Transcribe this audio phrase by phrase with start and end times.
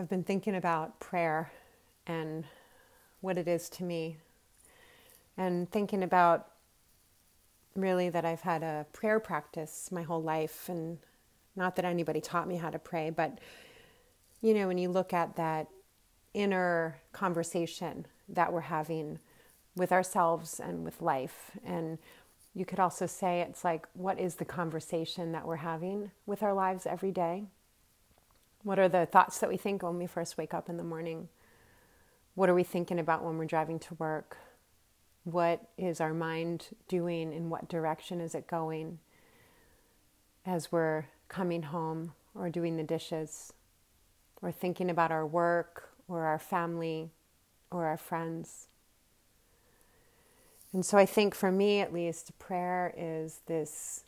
[0.00, 1.52] I've been thinking about prayer
[2.06, 2.46] and
[3.20, 4.16] what it is to me,
[5.36, 6.52] and thinking about
[7.76, 10.96] really that I've had a prayer practice my whole life, and
[11.54, 13.40] not that anybody taught me how to pray, but
[14.40, 15.68] you know, when you look at that
[16.32, 19.18] inner conversation that we're having
[19.76, 21.98] with ourselves and with life, and
[22.54, 26.54] you could also say it's like, what is the conversation that we're having with our
[26.54, 27.44] lives every day?
[28.62, 31.28] What are the thoughts that we think when we first wake up in the morning?
[32.34, 34.36] What are we thinking about when we're driving to work?
[35.24, 37.32] What is our mind doing?
[37.32, 38.98] In what direction is it going
[40.44, 43.52] as we're coming home or doing the dishes
[44.42, 47.10] or thinking about our work or our family
[47.70, 48.68] or our friends?
[50.72, 54.04] And so I think for me, at least, prayer is this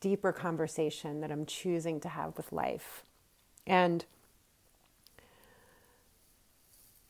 [0.00, 3.04] deeper conversation that I'm choosing to have with life.
[3.66, 4.04] And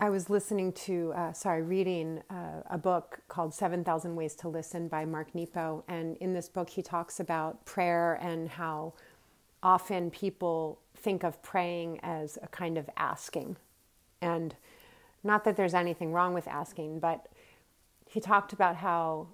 [0.02, 4.88] I was listening to, uh, sorry, reading uh, a book called 7,000 Ways to Listen
[4.88, 5.84] by Mark Nepo.
[5.88, 8.94] And in this book, he talks about prayer and how
[9.62, 13.56] often people think of praying as a kind of asking.
[14.22, 14.54] And
[15.22, 17.26] not that there's anything wrong with asking, but
[18.06, 19.28] he talked about how,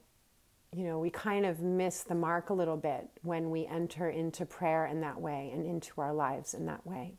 [0.77, 4.44] you know, we kind of miss the mark a little bit when we enter into
[4.44, 7.14] prayer in that way and into our lives in that way.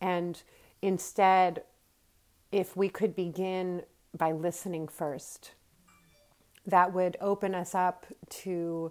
[0.00, 0.42] And
[0.80, 1.64] instead,
[2.50, 3.82] if we could begin
[4.16, 5.52] by listening first,
[6.66, 8.90] that would open us up to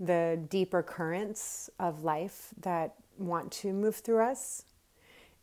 [0.00, 4.64] the deeper currents of life that want to move through us.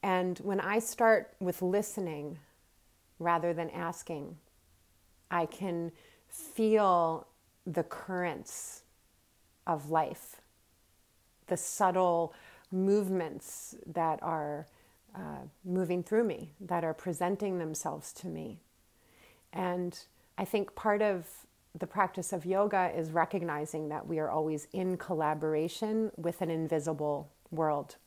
[0.04, 2.40] And when I start with listening
[3.18, 4.36] rather than asking,
[5.32, 5.94] I can
[6.28, 7.28] feel
[7.68, 8.84] the currents
[9.68, 10.38] of life,
[11.48, 12.34] the subtle
[12.72, 14.66] movements that are
[15.16, 18.60] uh, moving through me, that are presenting themselves to me.
[19.52, 20.00] And
[20.38, 21.26] I think part of
[21.78, 27.30] the practice of yoga is recognizing that we are always in collaboration with an invisible
[27.52, 27.98] world.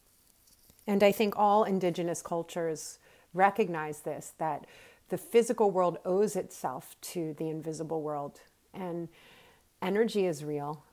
[0.87, 2.99] And I think all indigenous cultures
[3.35, 4.67] recognize this that
[5.09, 8.41] the physical world owes itself to the invisible world.
[8.73, 9.09] And
[9.83, 10.85] energy is real.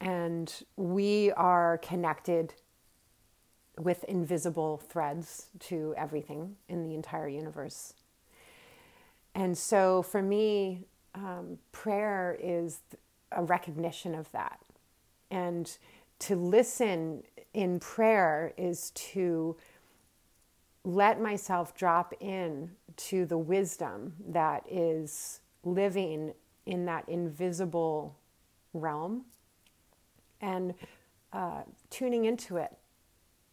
[0.00, 2.54] And we are connected
[3.78, 7.94] with invisible threads to everything in the entire universe.
[9.34, 12.80] And so for me, um, prayer is
[13.30, 14.58] a recognition of that.
[15.30, 15.76] And
[16.20, 17.22] to listen
[17.54, 19.56] in prayer is to
[20.84, 26.34] let myself drop in to the wisdom that is living
[26.66, 28.16] in that invisible
[28.72, 29.24] realm
[30.40, 30.74] and
[31.32, 32.76] uh, tuning into it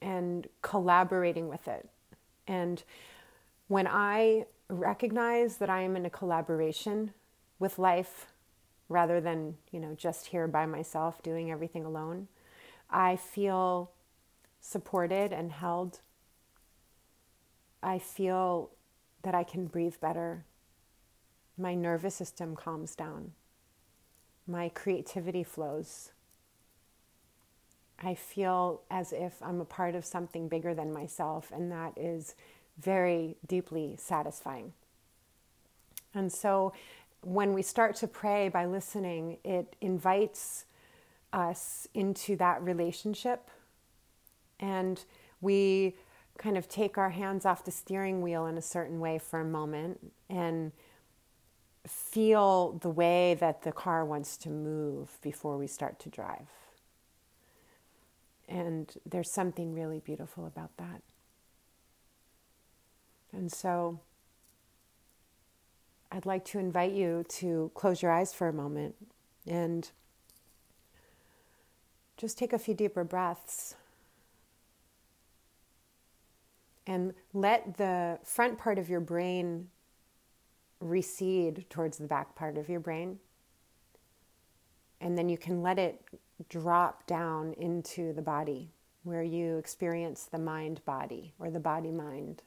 [0.01, 1.87] and collaborating with it.
[2.47, 2.83] And
[3.67, 7.13] when I recognize that I am in a collaboration
[7.59, 8.27] with life
[8.87, 12.27] rather than, you know, just here by myself doing everything alone,
[12.89, 13.91] I feel
[14.59, 15.99] supported and held.
[17.83, 18.71] I feel
[19.21, 20.45] that I can breathe better.
[21.57, 23.33] My nervous system calms down.
[24.49, 26.09] My creativity flows.
[28.01, 32.33] I feel as if I'm a part of something bigger than myself, and that is
[32.79, 34.73] very deeply satisfying.
[36.15, 36.73] And so,
[37.21, 40.65] when we start to pray by listening, it invites
[41.31, 43.51] us into that relationship,
[44.59, 45.03] and
[45.41, 45.95] we
[46.39, 49.45] kind of take our hands off the steering wheel in a certain way for a
[49.45, 50.71] moment and
[51.87, 56.47] feel the way that the car wants to move before we start to drive.
[58.47, 61.01] And there's something really beautiful about that.
[63.31, 63.99] And so
[66.11, 68.95] I'd like to invite you to close your eyes for a moment
[69.47, 69.89] and
[72.17, 73.75] just take a few deeper breaths.
[76.87, 79.67] And let the front part of your brain
[80.79, 83.19] recede towards the back part of your brain.
[85.01, 86.01] And then you can let it
[86.49, 88.69] drop down into the body
[89.03, 92.43] where you experience the mind body or the body mind.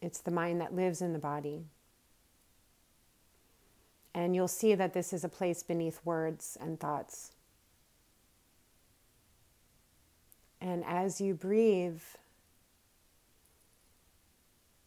[0.00, 1.64] It's the mind that lives in the body.
[4.14, 7.32] And you'll see that this is a place beneath words and thoughts.
[10.60, 12.02] And as you breathe,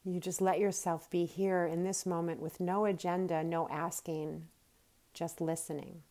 [0.06, 4.48] you just let yourself be here in this moment with no agenda, no asking,
[5.14, 6.02] just listening.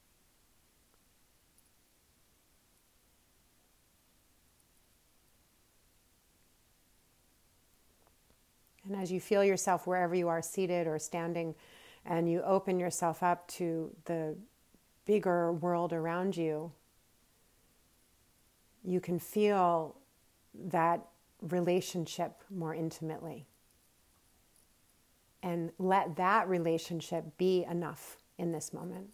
[8.84, 11.54] And as you feel yourself wherever you are seated or standing,
[12.04, 14.36] and you open yourself up to the
[15.04, 16.72] bigger world around you,
[18.84, 19.96] you can feel
[20.54, 21.00] that
[21.40, 23.46] relationship more intimately.
[25.42, 29.08] And let that relationship be enough in this moment.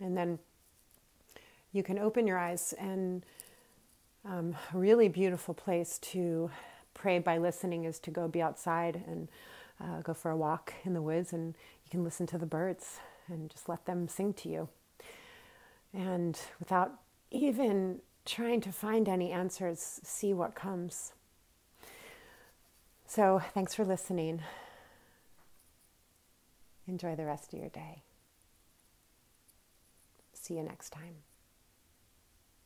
[0.00, 0.38] And then
[1.72, 3.24] you can open your eyes and
[4.24, 6.50] um, a really beautiful place to
[6.94, 9.28] pray by listening is to go be outside and
[9.80, 11.54] uh, go for a walk in the woods and
[11.84, 12.98] you can listen to the birds
[13.28, 14.68] and just let them sing to you.
[15.94, 16.92] And without
[17.30, 21.12] even trying to find any answers, see what comes.
[23.10, 24.42] So, thanks for listening.
[26.86, 28.02] Enjoy the rest of your day.
[30.34, 31.27] See you next time.